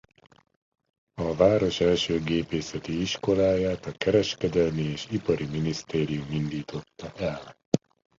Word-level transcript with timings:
A 1.13 1.35
város 1.35 1.79
első 1.79 2.21
gépészeti 2.23 3.01
iskoláját 3.01 3.85
a 3.85 3.91
Kereskedelmi 3.91 4.81
és 4.81 5.07
Ipari 5.11 5.45
Minisztérium 5.45 6.27
indította 6.31 7.11
el. 7.17 7.57